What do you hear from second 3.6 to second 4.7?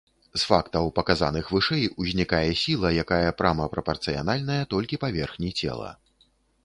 прапарцыянальная